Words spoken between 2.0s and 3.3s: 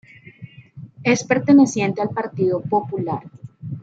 al Partido Popular.